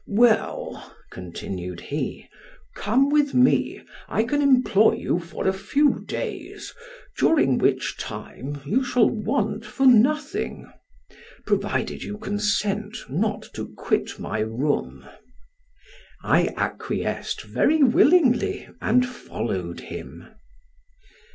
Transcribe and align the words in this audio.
"Well," 0.07 0.91
continued 1.11 1.79
he, 1.79 2.27
"come 2.75 3.11
with 3.11 3.35
me, 3.35 3.83
I 4.09 4.23
can 4.23 4.41
employ 4.41 4.93
you 4.95 5.19
for 5.19 5.47
a 5.47 5.53
few 5.53 5.99
days, 5.99 6.73
during 7.19 7.59
which 7.59 7.99
time 7.99 8.63
you 8.65 8.83
shall 8.83 9.07
want 9.07 9.63
for 9.63 9.85
nothing; 9.85 10.73
provided 11.45 12.01
you 12.01 12.17
consent 12.17 12.97
not 13.09 13.47
to 13.53 13.67
quit 13.77 14.17
my 14.17 14.39
room." 14.39 15.05
I 16.23 16.47
acquiesced 16.57 17.43
very 17.43 17.83
willingly, 17.83 18.69
and 18.81 19.05
followed 19.05 19.81
him. 19.81 20.29